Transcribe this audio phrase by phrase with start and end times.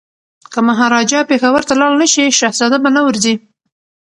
[0.51, 3.35] که مهاراجا پېښور ته لاړ نه شي شهزاده به نه ورځي.